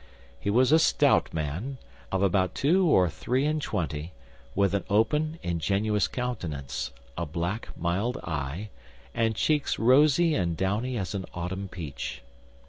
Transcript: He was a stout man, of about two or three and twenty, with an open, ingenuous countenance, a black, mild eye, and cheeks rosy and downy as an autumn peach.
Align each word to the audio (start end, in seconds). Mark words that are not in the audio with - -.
He 0.39 0.49
was 0.49 0.71
a 0.71 0.79
stout 0.79 1.31
man, 1.31 1.77
of 2.11 2.23
about 2.23 2.55
two 2.55 2.87
or 2.87 3.07
three 3.07 3.45
and 3.45 3.61
twenty, 3.61 4.13
with 4.55 4.73
an 4.73 4.83
open, 4.89 5.37
ingenuous 5.43 6.07
countenance, 6.07 6.89
a 7.15 7.27
black, 7.27 7.69
mild 7.77 8.17
eye, 8.23 8.69
and 9.13 9.35
cheeks 9.35 9.77
rosy 9.77 10.33
and 10.33 10.57
downy 10.57 10.97
as 10.97 11.13
an 11.13 11.25
autumn 11.35 11.67
peach. 11.67 12.23